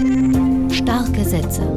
[0.00, 1.76] Starke Sätze.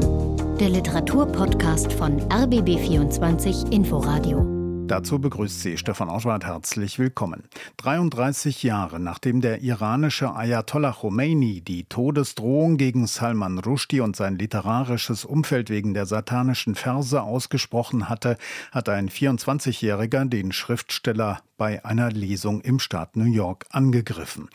[0.58, 4.86] Der Literaturpodcast von RBB24 Inforadio.
[4.88, 7.44] Dazu begrüßt sie Stefan Oschwart herzlich willkommen.
[7.78, 15.26] 33 Jahre nachdem der iranische Ayatollah Khomeini die Todesdrohung gegen Salman Rushdie und sein literarisches
[15.26, 18.38] Umfeld wegen der satanischen Verse ausgesprochen hatte,
[18.72, 24.48] hat ein 24-Jähriger den Schriftsteller bei einer Lesung im Staat New York angegriffen.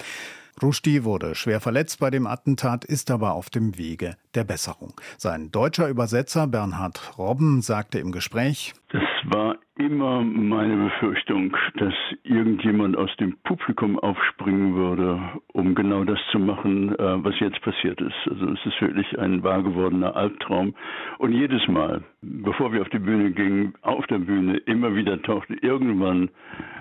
[0.63, 4.95] Rushdie wurde schwer verletzt bei dem Attentat, ist aber auf dem Wege der Besserung.
[5.17, 12.97] Sein deutscher Übersetzer Bernhard Robben sagte im Gespräch, das war immer meine Befürchtung, dass irgendjemand
[12.97, 15.21] aus dem Publikum aufspringen würde,
[15.53, 18.15] um genau das zu machen, äh, was jetzt passiert ist.
[18.29, 20.75] Also es ist wirklich ein wahr gewordener Albtraum.
[21.19, 25.55] Und jedes Mal, bevor wir auf die Bühne gingen, auf der Bühne, immer wieder tauchte
[25.55, 26.31] irgendwann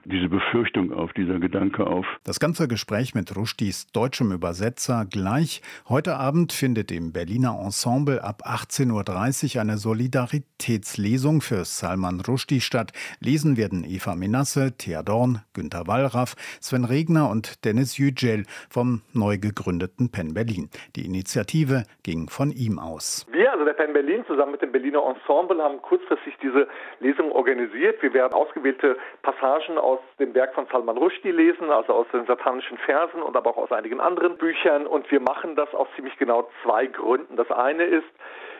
[0.05, 2.05] diese Befürchtung auf, dieser Gedanke auf.
[2.23, 5.61] Das ganze Gespräch mit Rushdies deutschem Übersetzer gleich.
[5.89, 12.86] Heute Abend findet im Berliner Ensemble ab 18.30 Uhr eine Solidaritätslesung für Salman Rushdie statt.
[13.19, 19.37] Lesen werden Eva Menasse, Thea Dorn, Günter Wallraff, Sven Regner und Dennis Yücel vom neu
[19.37, 20.69] gegründeten Penn Berlin.
[20.95, 23.25] Die Initiative ging von ihm aus.
[23.31, 26.67] Wir, also der Penn Berlin, zusammen mit dem Berliner Ensemble, haben kurzfristig diese
[26.99, 28.01] Lesung organisiert.
[28.01, 32.77] Wir werden ausgewählte Passagen aus dem Werk von Salman Rushdie lesen, also aus den satanischen
[32.79, 34.87] Versen und aber auch aus einigen anderen Büchern.
[34.87, 37.35] Und wir machen das aus ziemlich genau zwei Gründen.
[37.35, 38.07] Das eine ist,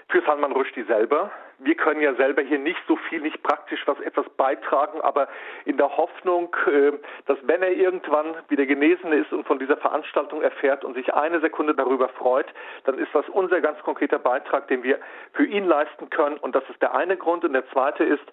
[0.10, 1.32] für Salman Rushdie selber.
[1.60, 5.28] Wir können ja selber hier nicht so viel, nicht praktisch was etwas beitragen, aber
[5.66, 6.92] in der Hoffnung, äh,
[7.26, 11.40] dass wenn er irgendwann wieder genesen ist und von dieser Veranstaltung erfährt und sich eine
[11.40, 12.48] Sekunde darüber freut,
[12.84, 15.00] dann ist das unser ganz konkreter Beitrag, den wir
[15.34, 16.38] für ihn leisten können.
[16.38, 17.44] Und das ist der eine Grund.
[17.44, 18.26] Und der zweite ist,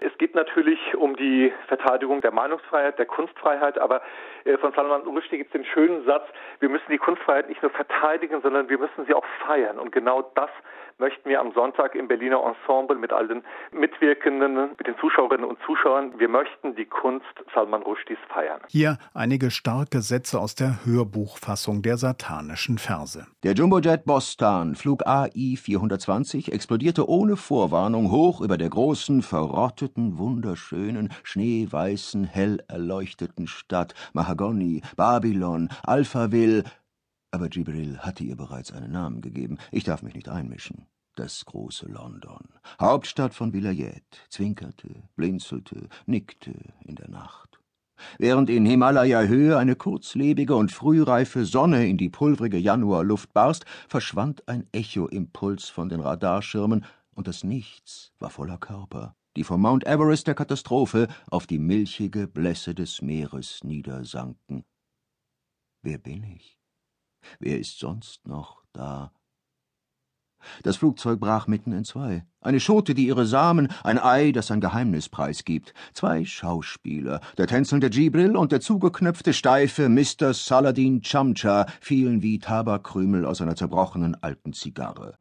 [0.00, 4.02] es geht natürlich um die Verteidigung der Meinungsfreiheit, der Kunstfreiheit, aber
[4.56, 6.24] von Salman Rushdie gibt es den schönen Satz,
[6.60, 9.78] wir müssen die Kunstfreiheit nicht nur verteidigen, sondern wir müssen sie auch feiern.
[9.78, 10.50] Und genau das
[10.98, 15.58] möchten wir am Sonntag im Berliner Ensemble mit all den Mitwirkenden, mit den Zuschauerinnen und
[15.64, 18.60] Zuschauern, wir möchten die Kunst Salman Rushdies feiern.
[18.68, 23.26] Hier einige starke Sätze aus der Hörbuchfassung der satanischen Verse.
[23.44, 31.12] Der Jumbojet Bostan, Flug AI 420, explodierte ohne Vorwarnung hoch über der großen, verrotteten, wunderschönen,
[31.22, 33.94] schneeweißen, hell erleuchteten Stadt
[34.38, 36.62] Mahagoni, Babylon, Alphaville,
[37.32, 39.58] aber Jibril hatte ihr bereits einen Namen gegeben.
[39.72, 40.86] Ich darf mich nicht einmischen.
[41.16, 42.46] Das große London,
[42.80, 46.54] Hauptstadt von Vilayet, zwinkerte, blinzelte, nickte
[46.84, 47.58] in der Nacht.
[48.18, 54.68] Während in Himalaya-Höhe eine kurzlebige und frühreife Sonne in die pulvrige Januarluft barst, verschwand ein
[54.70, 56.84] Echo-Impuls von den Radarschirmen,
[57.16, 62.26] und das Nichts war voller Körper, die vom Mount Everest der Katastrophe auf die milchige
[62.26, 64.64] Blässe des Meeres niedersanken.
[65.82, 66.58] Wer bin ich?
[67.38, 69.12] Wer ist sonst noch da?
[70.62, 72.24] Das Flugzeug brach mitten in zwei.
[72.40, 75.74] Eine Schote, die ihre Samen, ein Ei, das ein Geheimnis preisgibt.
[75.92, 80.32] Zwei Schauspieler, der tänzelnde Jibril und der zugeknöpfte, steife Mr.
[80.34, 85.16] Saladin Chamcha, fielen wie Tabakkrümel aus einer zerbrochenen alten Zigarre.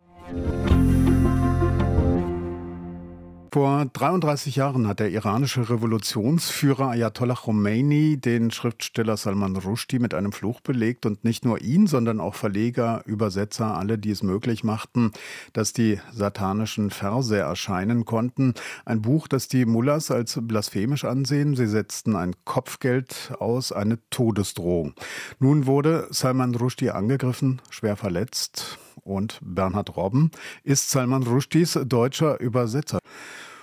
[3.57, 10.31] Vor 33 Jahren hat der iranische Revolutionsführer Ayatollah Khomeini den Schriftsteller Salman Rushdie mit einem
[10.31, 15.11] Fluch belegt und nicht nur ihn, sondern auch Verleger, Übersetzer, alle, die es möglich machten,
[15.53, 18.53] dass die satanischen Verse erscheinen konnten.
[18.85, 21.55] Ein Buch, das die Mullahs als blasphemisch ansehen.
[21.55, 24.93] Sie setzten ein Kopfgeld aus, eine Todesdrohung.
[25.39, 30.31] Nun wurde Salman Rushdie angegriffen, schwer verletzt und Bernhard Robben
[30.63, 32.99] ist Salman Rushdies deutscher Übersetzer.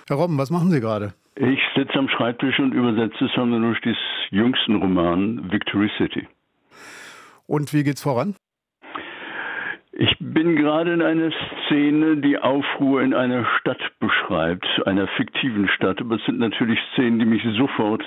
[0.07, 1.15] Herr Robben, was machen Sie gerade?
[1.35, 3.97] Ich sitze am Schreibtisch und übersetze Rushdies
[4.29, 6.27] jüngsten Roman Victory City.
[7.47, 8.35] Und wie geht's voran?
[9.93, 11.31] Ich bin gerade in einer
[11.65, 17.17] Szene, die Aufruhr in einer Stadt beschreibt, einer fiktiven Stadt, aber es sind natürlich Szenen,
[17.17, 18.03] die mich sofort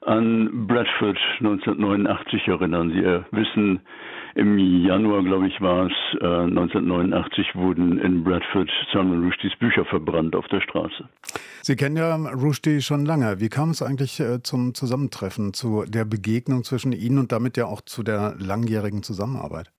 [0.00, 2.90] an Bradford 1989 erinnern.
[2.90, 3.82] Sie wissen,
[4.34, 10.34] im Januar, glaube ich, war es, äh, 1989 wurden in Bradford Salman Rushdies Bücher verbrannt
[10.36, 11.08] auf der Straße.
[11.62, 13.40] Sie kennen ja Rushdie schon lange.
[13.40, 17.66] Wie kam es eigentlich äh, zum Zusammentreffen, zu der Begegnung zwischen Ihnen und damit ja
[17.66, 19.70] auch zu der langjährigen Zusammenarbeit?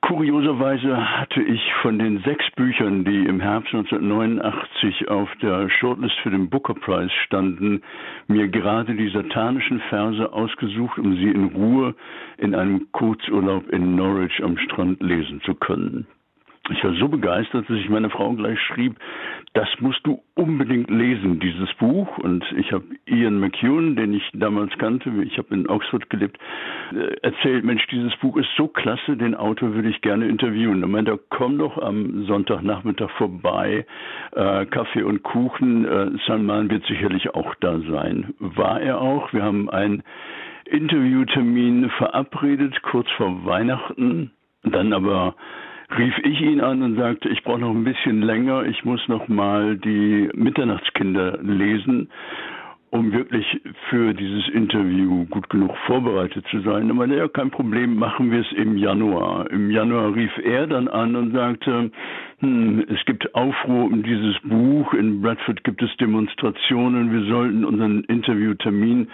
[0.00, 6.30] Kurioserweise hatte ich von den sechs Büchern, die im Herbst 1989 auf der Shortlist für
[6.30, 7.82] den Booker Prize standen,
[8.26, 11.94] mir gerade die satanischen Verse ausgesucht, um sie in Ruhe
[12.38, 16.06] in einem Kurzurlaub in Norwich am Strand lesen zu können.
[16.70, 18.96] Ich war so begeistert, dass ich meiner Frau gleich schrieb,
[19.52, 22.16] das musst du unbedingt lesen, dieses Buch.
[22.18, 26.38] Und ich habe Ian McEwan, den ich damals kannte, ich habe in Oxford gelebt,
[26.92, 30.82] äh, erzählt, Mensch, dieses Buch ist so klasse, den Autor würde ich gerne interviewen.
[30.82, 33.86] Er meinte, komm doch am Sonntagnachmittag vorbei,
[34.32, 38.32] äh, Kaffee und Kuchen, äh, Salman wird sicherlich auch da sein.
[38.38, 39.32] War er auch.
[39.34, 40.02] Wir haben einen
[40.64, 44.30] Interviewtermin verabredet, kurz vor Weihnachten.
[44.62, 45.36] Dann aber
[45.96, 49.28] rief ich ihn an und sagte, ich brauche noch ein bisschen länger, ich muss noch
[49.28, 52.10] mal die Mitternachtskinder lesen,
[52.94, 53.60] um wirklich
[53.90, 56.88] für dieses Interview gut genug vorbereitet zu sein.
[56.88, 59.50] Er meinte, ja, kein Problem, machen wir es im Januar.
[59.50, 61.90] Im Januar rief er dann an und sagte,
[62.38, 68.04] hm, es gibt Aufruhr um dieses Buch, in Bradford gibt es Demonstrationen, wir sollten unseren
[68.04, 69.08] Interviewtermin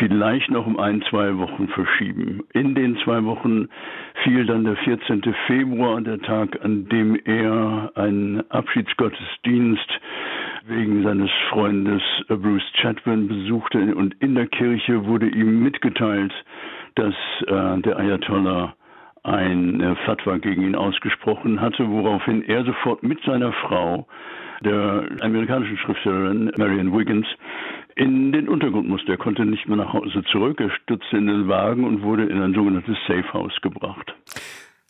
[0.00, 2.42] vielleicht noch um ein, zwei Wochen verschieben.
[2.54, 3.68] In den zwei Wochen
[4.24, 5.22] fiel dann der 14.
[5.46, 10.00] Februar, der Tag, an dem er einen Abschiedsgottesdienst
[10.66, 16.32] wegen seines Freundes Bruce Chatwin besuchte und in der Kirche wurde ihm mitgeteilt,
[16.94, 17.14] dass
[17.46, 18.74] äh, der Ayatollah
[19.24, 24.06] ein äh, Fatwa gegen ihn ausgesprochen hatte, woraufhin er sofort mit seiner Frau,
[24.62, 27.26] der amerikanischen Schriftstellerin Marian Wiggins,
[27.94, 29.12] in den Untergrund musste.
[29.12, 30.60] Er konnte nicht mehr nach Hause zurück.
[30.60, 34.14] Er stürzte in den Wagen und wurde in ein sogenanntes Safe House gebracht.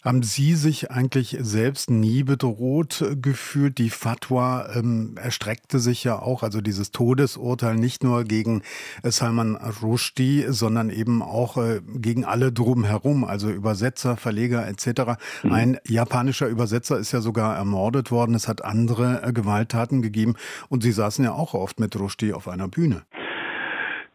[0.04, 3.78] Haben Sie sich eigentlich selbst nie bedroht gefühlt?
[3.78, 8.62] Die Fatwa ähm, erstreckte sich ja auch, also dieses Todesurteil nicht nur gegen
[9.04, 15.20] äh, Salman Rushdie, sondern eben auch äh, gegen alle drumherum, also Übersetzer, Verleger etc.
[15.44, 15.52] Mhm.
[15.52, 18.34] Ein japanischer Übersetzer ist ja sogar ermordet worden.
[18.34, 20.34] Es hat andere äh, Gewalttaten gegeben
[20.69, 23.02] und Sie saßen ja auch oft mit Rushdie auf einer Bühne.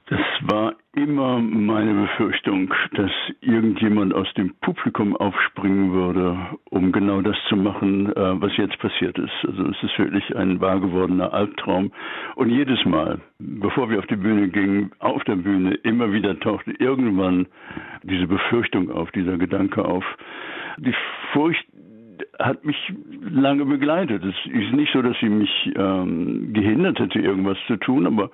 [0.10, 3.12] Das war immer meine Befürchtung, dass
[3.42, 6.38] irgendjemand aus dem Publikum aufspringen würde,
[6.70, 9.34] um genau das zu machen, äh, was jetzt passiert ist.
[9.46, 11.92] Also es ist wirklich ein wahr gewordener Albtraum.
[12.36, 16.72] Und jedes Mal, bevor wir auf die Bühne gingen, auf der Bühne, immer wieder tauchte
[16.72, 17.48] irgendwann
[18.04, 20.06] diese Befürchtung auf, dieser Gedanke auf.
[20.78, 20.94] Die
[21.32, 21.66] Furcht
[22.40, 22.78] hat mich
[23.22, 24.24] lange begleitet.
[24.24, 28.32] Es ist nicht so, dass sie mich ähm, gehindert hätte, irgendwas zu tun, aber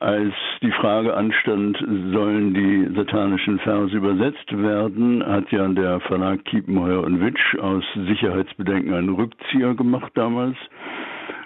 [0.00, 0.32] als
[0.62, 1.76] die Frage anstand,
[2.12, 8.94] sollen die satanischen Verse übersetzt werden, hat ja der Verlag Kiepenheuer und Witsch aus Sicherheitsbedenken
[8.94, 10.56] einen Rückzieher gemacht damals.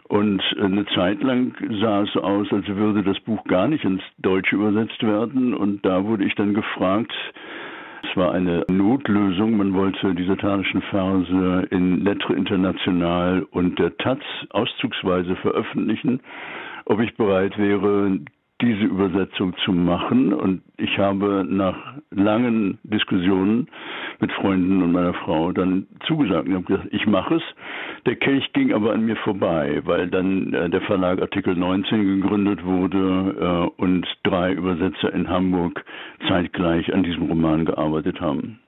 [0.07, 4.03] Und eine Zeit lang sah es so aus, als würde das Buch gar nicht ins
[4.19, 5.55] Deutsche übersetzt werden.
[5.55, 7.13] Und da wurde ich dann gefragt,
[8.03, 9.57] es war eine Notlösung.
[9.57, 16.21] Man wollte die satanischen Verse in Lettre International und der Taz auszugsweise veröffentlichen
[16.87, 18.19] ob ich bereit wäre,
[18.61, 20.33] diese Übersetzung zu machen.
[20.33, 21.77] Und ich habe nach
[22.11, 23.69] langen Diskussionen
[24.21, 27.43] mit Freunden und meiner Frau dann zugesagt und habe gesagt, ich mache es.
[28.07, 32.65] Der Kelch ging aber an mir vorbei, weil dann äh, der Verlag Artikel 19 gegründet
[32.65, 35.85] wurde äh, und drei Übersetzer in Hamburg
[36.29, 38.61] zeitgleich an diesem Roman gearbeitet haben.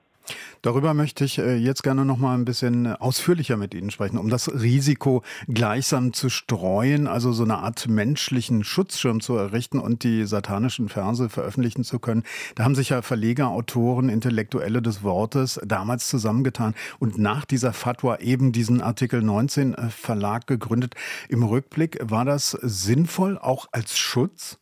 [0.67, 4.27] Darüber möchte ich äh, jetzt gerne noch mal ein bisschen ausführlicher mit Ihnen sprechen, um
[4.27, 10.25] das Risiko gleichsam zu streuen, also so eine Art menschlichen Schutzschirm zu errichten und die
[10.25, 12.23] satanischen Verse veröffentlichen zu können.
[12.55, 18.17] Da haben sich ja Verleger, Autoren, Intellektuelle des Wortes damals zusammengetan und nach dieser Fatwa
[18.17, 20.95] eben diesen Artikel 19 äh, Verlag gegründet.
[21.29, 24.59] Im Rückblick war das sinnvoll, auch als Schutz?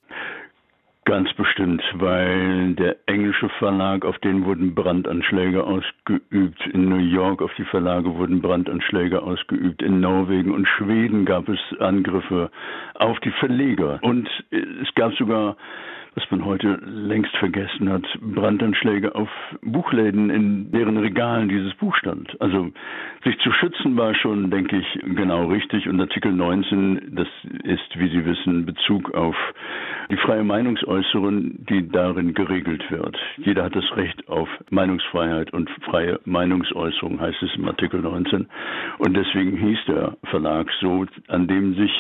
[1.06, 7.54] Ganz bestimmt, weil der englische Verlag, auf den wurden Brandanschläge ausgeübt, in New York auf
[7.60, 12.50] die Verlage wurden Brandanschläge ausgeübt, in Norwegen und Schweden gab es Angriffe
[12.96, 14.00] auf die Verleger.
[14.02, 15.58] Und es gab sogar
[16.16, 19.30] was man heute längst vergessen hat, Brandanschläge auf
[19.62, 22.40] Buchläden, in deren Regalen dieses Buch stand.
[22.40, 22.70] Also
[23.26, 25.90] sich zu schützen war schon, denke ich, genau richtig.
[25.90, 27.28] Und Artikel 19, das
[27.64, 29.36] ist, wie Sie wissen, Bezug auf
[30.10, 33.18] die freie Meinungsäußerung, die darin geregelt wird.
[33.38, 38.48] Jeder hat das Recht auf Meinungsfreiheit und freie Meinungsäußerung, heißt es im Artikel 19.
[39.00, 41.92] Und deswegen hieß der Verlag so, an dem sich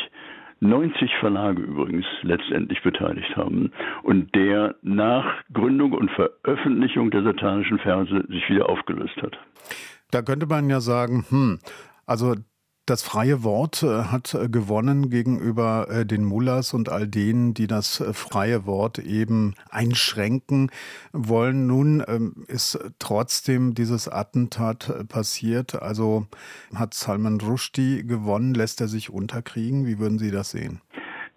[0.59, 3.71] 90 Verlage übrigens letztendlich beteiligt haben
[4.03, 9.37] und der nach Gründung und Veröffentlichung der satanischen Verse sich wieder aufgelöst hat.
[10.11, 11.59] Da könnte man ja sagen, hm,
[12.05, 12.35] also
[12.85, 17.67] das freie Wort äh, hat äh, gewonnen gegenüber äh, den Mullahs und all denen, die
[17.67, 20.69] das freie Wort eben einschränken
[21.11, 21.67] wollen.
[21.67, 25.81] Nun ähm, ist trotzdem dieses Attentat passiert.
[25.81, 26.27] Also
[26.75, 28.53] hat Salman Rushdie gewonnen?
[28.53, 29.85] Lässt er sich unterkriegen?
[29.87, 30.81] Wie würden Sie das sehen?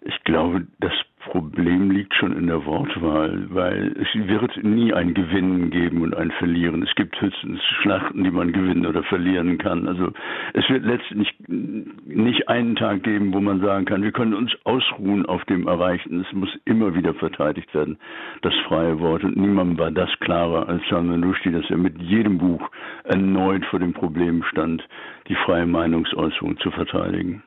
[0.01, 0.93] Ich glaube, das
[1.29, 6.31] Problem liegt schon in der Wortwahl, weil es wird nie ein Gewinnen geben und ein
[6.31, 6.81] Verlieren.
[6.81, 9.87] Es gibt höchstens Schlachten, die man gewinnen oder verlieren kann.
[9.87, 10.11] Also
[10.53, 15.25] es wird letztlich nicht einen Tag geben, wo man sagen kann, wir können uns ausruhen
[15.27, 16.21] auf dem Erreichten.
[16.21, 17.97] Es muss immer wieder verteidigt werden,
[18.41, 19.23] das freie Wort.
[19.23, 22.71] Und niemandem war das klarer als Salman Rushdie, dass er mit jedem Buch
[23.03, 24.83] erneut vor dem Problem stand,
[25.27, 27.43] die freie Meinungsäußerung zu verteidigen.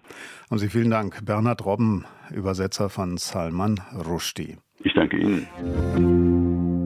[0.53, 1.25] Haben Sie vielen Dank.
[1.25, 4.59] Bernhard Robben, Übersetzer von Salman Rushdie.
[4.81, 6.82] Ich danke Ihnen.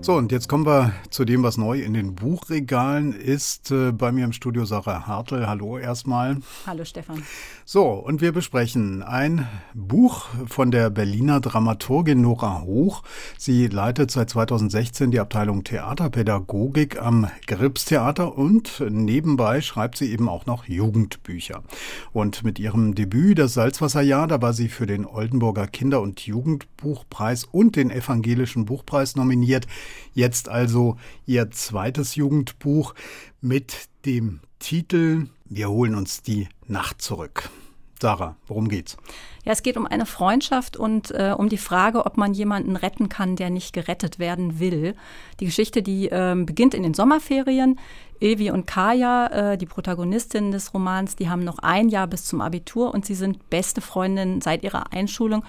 [0.00, 3.72] So, und jetzt kommen wir zu dem, was neu in den Buchregalen ist.
[3.72, 5.46] Äh, bei mir im Studio Sarah Hartl.
[5.46, 6.38] Hallo erstmal.
[6.66, 7.22] Hallo Stefan.
[7.64, 13.02] So, und wir besprechen ein Buch von der Berliner Dramaturgin Nora Hoch.
[13.36, 20.46] Sie leitet seit 2016 die Abteilung Theaterpädagogik am Gripstheater und nebenbei schreibt sie eben auch
[20.46, 21.62] noch Jugendbücher.
[22.12, 27.44] Und mit ihrem Debüt Das Salzwasserjahr, da war sie für den Oldenburger Kinder- und Jugendbuchpreis
[27.44, 29.66] und den Evangelischen Buchpreis nominiert.
[30.14, 32.94] Jetzt also ihr zweites Jugendbuch
[33.40, 37.50] mit dem Titel Wir holen uns die Nacht zurück.
[38.00, 38.96] Sarah, worum geht's?
[39.48, 43.08] Ja, es geht um eine Freundschaft und äh, um die Frage, ob man jemanden retten
[43.08, 44.94] kann, der nicht gerettet werden will.
[45.40, 47.80] Die Geschichte, die äh, beginnt in den Sommerferien.
[48.20, 52.42] Ilvi und Kaya, äh, die Protagonistinnen des Romans, die haben noch ein Jahr bis zum
[52.42, 55.44] Abitur und sie sind beste Freundinnen seit ihrer Einschulung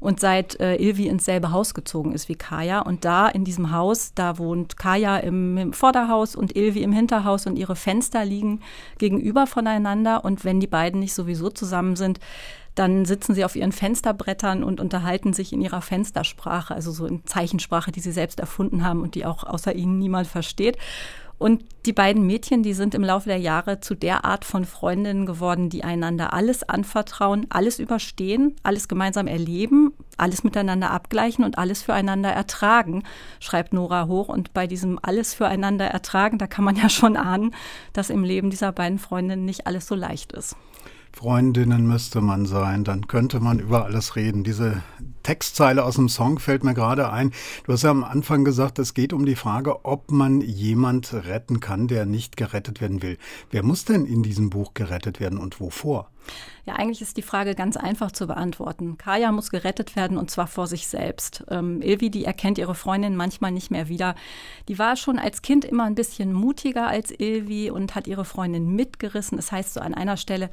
[0.00, 2.80] und seit äh, Ilvi ins selbe Haus gezogen ist wie Kaya.
[2.80, 7.46] Und da in diesem Haus, da wohnt Kaya im, im Vorderhaus und Ilvi im Hinterhaus
[7.46, 8.60] und ihre Fenster liegen
[8.98, 10.24] gegenüber voneinander.
[10.24, 12.18] Und wenn die beiden nicht sowieso zusammen sind,
[12.74, 17.24] dann sitzen sie auf ihren Fensterbrettern und unterhalten sich in ihrer Fenstersprache, also so in
[17.26, 20.76] Zeichensprache, die sie selbst erfunden haben und die auch außer ihnen niemand versteht.
[21.36, 25.26] Und die beiden Mädchen, die sind im Laufe der Jahre zu der Art von Freundinnen
[25.26, 31.82] geworden, die einander alles anvertrauen, alles überstehen, alles gemeinsam erleben, alles miteinander abgleichen und alles
[31.82, 33.02] füreinander ertragen,
[33.40, 34.28] schreibt Nora Hoch.
[34.28, 37.54] Und bei diesem alles füreinander ertragen, da kann man ja schon ahnen,
[37.92, 40.56] dass im Leben dieser beiden Freundinnen nicht alles so leicht ist.
[41.16, 44.42] Freundinnen müsste man sein, dann könnte man über alles reden.
[44.42, 44.82] Diese
[45.24, 47.32] Textzeile aus dem Song fällt mir gerade ein.
[47.64, 51.58] Du hast ja am Anfang gesagt, es geht um die Frage, ob man jemand retten
[51.58, 53.18] kann, der nicht gerettet werden will.
[53.50, 56.10] Wer muss denn in diesem Buch gerettet werden und wovor?
[56.66, 58.96] Ja, eigentlich ist die Frage ganz einfach zu beantworten.
[58.96, 61.44] Kaya muss gerettet werden und zwar vor sich selbst.
[61.50, 64.14] Ähm, Ilvi, die erkennt ihre Freundin manchmal nicht mehr wieder.
[64.68, 68.74] Die war schon als Kind immer ein bisschen mutiger als Ilvi und hat ihre Freundin
[68.74, 69.36] mitgerissen.
[69.36, 70.50] Das heißt so an einer Stelle,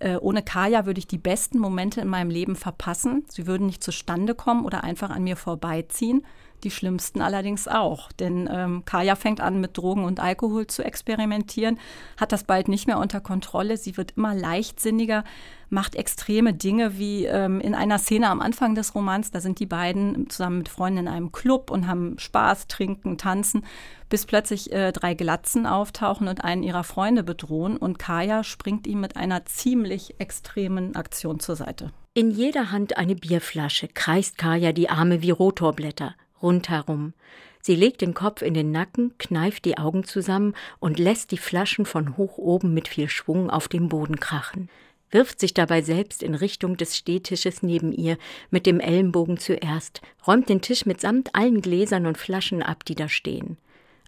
[0.00, 3.24] äh, ohne Kaya würde ich die besten Momente in meinem Leben verpassen.
[3.28, 6.24] Sie würden nicht zustande kommen oder einfach an mir vorbeiziehen.
[6.64, 11.78] Die schlimmsten allerdings auch, denn ähm, Kaya fängt an, mit Drogen und Alkohol zu experimentieren,
[12.18, 13.78] hat das bald nicht mehr unter Kontrolle.
[13.78, 15.24] Sie wird immer leichtsinniger,
[15.70, 19.30] macht extreme Dinge, wie ähm, in einer Szene am Anfang des Romans.
[19.30, 23.64] Da sind die beiden zusammen mit Freunden in einem Club und haben Spaß, trinken, tanzen,
[24.10, 27.78] bis plötzlich äh, drei Glatzen auftauchen und einen ihrer Freunde bedrohen.
[27.78, 31.90] Und Kaya springt ihm mit einer ziemlich extremen Aktion zur Seite.
[32.12, 37.12] In jeder Hand eine Bierflasche kreist Kaya die Arme wie Rotorblätter rundherum.
[37.60, 41.86] Sie legt den Kopf in den Nacken, kneift die Augen zusammen und lässt die Flaschen
[41.86, 44.68] von hoch oben mit viel Schwung auf den Boden krachen,
[45.12, 48.18] wirft sich dabei selbst in Richtung des Stehtisches neben ihr,
[48.50, 53.08] mit dem Ellenbogen zuerst, räumt den Tisch mitsamt allen Gläsern und Flaschen ab, die da
[53.08, 53.56] stehen.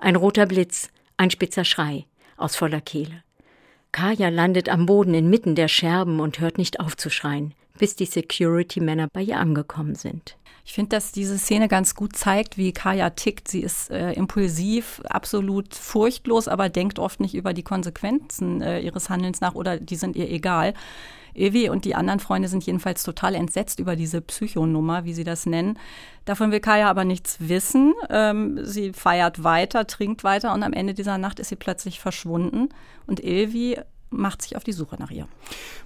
[0.01, 2.07] Ein roter Blitz, ein spitzer Schrei
[2.37, 3.23] aus voller Kehle.
[3.93, 8.07] Kaya landet am Boden inmitten der Scherben und hört nicht auf zu schreien, bis die
[8.07, 10.37] Security-Männer bei ihr angekommen sind.
[10.65, 13.49] Ich finde, dass diese Szene ganz gut zeigt, wie Kaya tickt.
[13.49, 19.11] Sie ist äh, impulsiv, absolut furchtlos, aber denkt oft nicht über die Konsequenzen äh, ihres
[19.11, 20.75] Handelns nach oder die sind ihr egal.
[21.35, 25.47] Evi und die anderen Freunde sind jedenfalls total entsetzt über diese Psychonummer, wie sie das
[25.47, 25.79] nennen.
[26.27, 27.95] Davon will Kaya aber nichts wissen.
[28.11, 32.69] Ähm, sie feiert weiter, trinkt weiter und am Ende dieser Nacht ist sie plötzlich verschwunden.
[33.07, 33.79] Und Ilvi
[34.13, 35.27] macht sich auf die Suche nach ihr.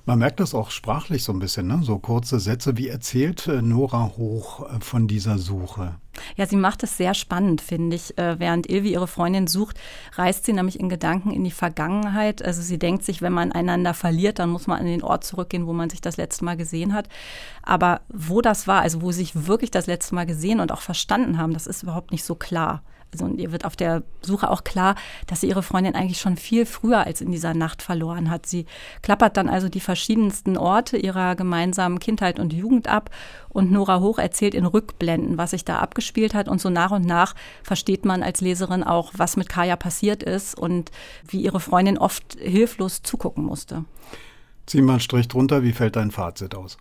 [0.04, 1.80] Man merkt das auch sprachlich so ein bisschen, ne?
[1.82, 2.76] so kurze Sätze.
[2.76, 5.96] Wie erzählt äh, Nora Hoch äh, von dieser Suche?
[6.36, 8.16] Ja, sie macht es sehr spannend, finde ich.
[8.18, 9.78] Äh, während Ilvi ihre Freundin sucht,
[10.14, 12.42] reist sie nämlich in Gedanken in die Vergangenheit.
[12.42, 15.66] Also sie denkt sich, wenn man einander verliert, dann muss man an den Ort zurückgehen,
[15.66, 17.08] wo man sich das letzte Mal gesehen hat.
[17.62, 20.82] Aber wo das war, also wo sie sich wirklich das letzte Mal gesehen und auch
[20.82, 22.82] verstanden haben, das ist überhaupt nicht so klar.
[23.12, 24.94] Also und ihr wird auf der Suche auch klar,
[25.26, 28.46] dass sie ihre Freundin eigentlich schon viel früher als in dieser Nacht verloren hat.
[28.46, 28.66] Sie
[29.02, 33.10] klappert dann also die verschiedensten Orte ihrer gemeinsamen Kindheit und Jugend ab
[33.48, 37.06] und Nora Hoch erzählt in Rückblenden, was sich da abgespielt hat und so nach und
[37.06, 40.90] nach versteht man als Leserin auch, was mit Kaya passiert ist und
[41.26, 43.84] wie ihre Freundin oft hilflos zugucken musste.
[44.66, 46.76] Zieh mal einen Strich drunter, wie fällt dein Fazit aus?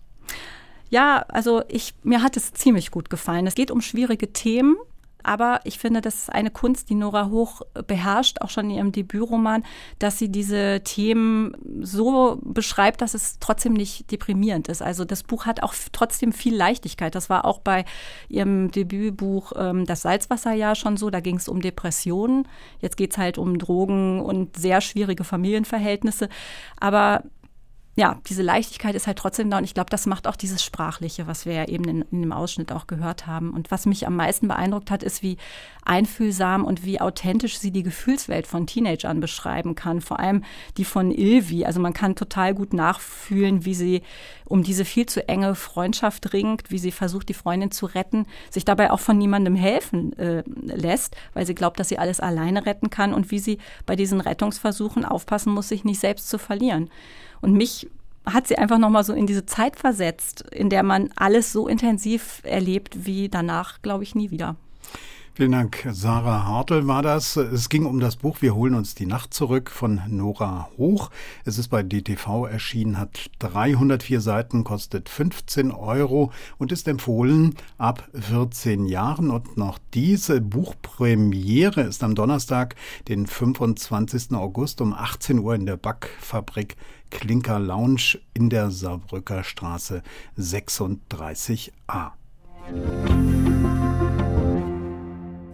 [0.90, 3.48] Ja, also ich, mir hat es ziemlich gut gefallen.
[3.48, 4.76] Es geht um schwierige Themen.
[5.26, 8.92] Aber ich finde, das ist eine Kunst, die Nora Hoch beherrscht, auch schon in ihrem
[8.92, 9.64] Debütroman,
[9.98, 14.84] dass sie diese Themen so beschreibt, dass es trotzdem nicht deprimierend ist.
[14.84, 17.16] Also das Buch hat auch trotzdem viel Leichtigkeit.
[17.16, 17.86] Das war auch bei
[18.30, 21.10] ihrem Debütbuch ähm, Das Salzwasserjahr schon so.
[21.10, 22.48] Da ging es um Depressionen.
[22.80, 26.30] Jetzt geht es halt um Drogen und sehr schwierige Familienverhältnisse.
[26.80, 27.24] Aber
[27.98, 31.28] ja, diese Leichtigkeit ist halt trotzdem da und ich glaube, das macht auch dieses Sprachliche,
[31.28, 33.52] was wir ja eben in, in, dem Ausschnitt auch gehört haben.
[33.52, 35.38] Und was mich am meisten beeindruckt hat, ist, wie
[35.86, 40.02] einfühlsam und wie authentisch sie die Gefühlswelt von Teenagern beschreiben kann.
[40.02, 40.44] Vor allem
[40.76, 41.64] die von Ilvi.
[41.64, 44.02] Also man kann total gut nachfühlen, wie sie
[44.44, 48.66] um diese viel zu enge Freundschaft ringt, wie sie versucht, die Freundin zu retten, sich
[48.66, 52.90] dabei auch von niemandem helfen äh, lässt, weil sie glaubt, dass sie alles alleine retten
[52.90, 56.90] kann und wie sie bei diesen Rettungsversuchen aufpassen muss, sich nicht selbst zu verlieren.
[57.46, 57.88] Und mich
[58.26, 62.42] hat sie einfach nochmal so in diese Zeit versetzt, in der man alles so intensiv
[62.42, 64.56] erlebt wie danach, glaube ich, nie wieder.
[65.38, 67.36] Vielen Dank, Sarah Hartl war das.
[67.36, 71.12] Es ging um das Buch Wir holen uns die Nacht zurück von Nora Hoch.
[71.44, 78.08] Es ist bei DTV erschienen, hat 304 Seiten, kostet 15 Euro und ist empfohlen ab
[78.14, 79.30] 14 Jahren.
[79.30, 82.76] Und noch diese Buchpremiere ist am Donnerstag,
[83.10, 84.32] den 25.
[84.36, 86.78] August um 18 Uhr in der Backfabrik
[87.10, 90.02] Klinker Lounge in der Saarbrücker Straße
[90.40, 92.14] 36a.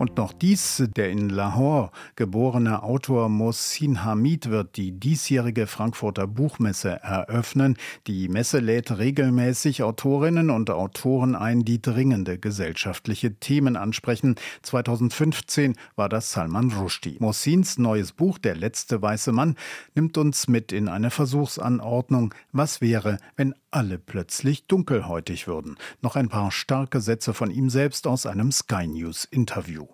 [0.02, 7.04] Und noch dies, der in Lahore geborene Autor Mohsin Hamid wird die diesjährige Frankfurter Buchmesse
[7.04, 7.78] eröffnen.
[8.08, 14.38] Die Messe lädt regelmäßig Autorinnen und Autoren ein, die dringende gesellschaftliche Themen ansprechen.
[14.64, 17.18] 2015 war das Salman Rushdie.
[17.20, 19.56] Mohsins neues Buch Der letzte weiße Mann
[19.94, 22.34] nimmt uns mit in eine Versuchsanordnung.
[22.52, 25.78] Was wäre, wenn alle plötzlich dunkelhäutig würden?
[26.02, 29.91] Noch ein paar starke Sätze von ihm selbst aus einem Sky News Interview.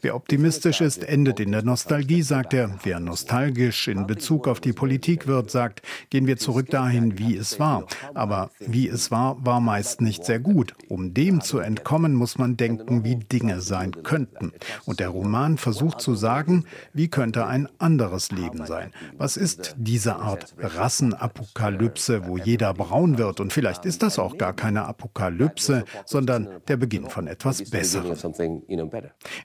[0.00, 2.78] Wer optimistisch ist, endet in der Nostalgie, sagt er.
[2.82, 7.58] Wer nostalgisch in Bezug auf die Politik wird, sagt, gehen wir zurück dahin, wie es
[7.58, 7.86] war.
[8.14, 10.74] Aber wie es war, war meist nicht sehr gut.
[10.88, 14.52] Um dem zu entkommen, muss man denken, wie Dinge sein könnten.
[14.84, 18.92] Und der Roman versucht zu sagen, wie könnte ein anderes Leben sein?
[19.18, 23.40] Was ist diese Art Rassenapokalypse, wo jeder braun wird?
[23.40, 28.14] Und vielleicht ist das auch gar keine Apokalypse, sondern der Beginn Beginn von etwas Besserem.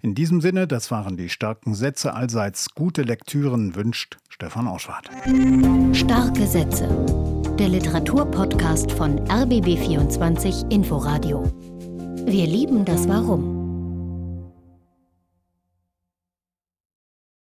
[0.02, 2.76] In diesem Sinne, das waren die starken Sätze allseits.
[2.76, 5.10] Gute Lektüren wünscht Stefan Auschwart.
[5.94, 6.88] Starke Sätze.
[7.58, 11.50] Der Literaturpodcast von RBB24 Inforadio.
[12.26, 13.57] Wir lieben das Warum.